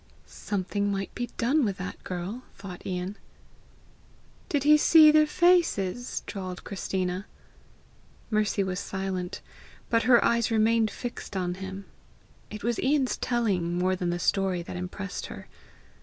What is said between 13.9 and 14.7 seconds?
than the story,